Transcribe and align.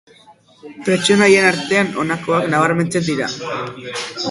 Pertsonaien 0.87 1.45
artean 1.51 1.93
honakoak 2.05 2.49
nabarmentzen 2.55 3.09
dira. 3.13 3.31